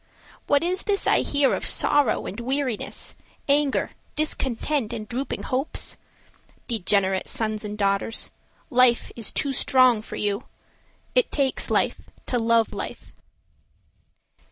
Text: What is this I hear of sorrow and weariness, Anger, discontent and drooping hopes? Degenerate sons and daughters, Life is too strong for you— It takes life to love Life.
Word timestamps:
What 0.47 0.63
is 0.63 0.81
this 0.81 1.05
I 1.05 1.19
hear 1.21 1.53
of 1.53 1.63
sorrow 1.63 2.25
and 2.25 2.39
weariness, 2.39 3.13
Anger, 3.47 3.91
discontent 4.15 4.93
and 4.93 5.07
drooping 5.07 5.43
hopes? 5.43 5.95
Degenerate 6.67 7.29
sons 7.29 7.63
and 7.63 7.77
daughters, 7.77 8.31
Life 8.71 9.11
is 9.15 9.31
too 9.31 9.53
strong 9.53 10.01
for 10.01 10.15
you— 10.15 10.45
It 11.13 11.31
takes 11.31 11.69
life 11.69 12.09
to 12.25 12.39
love 12.39 12.73
Life. 12.73 13.13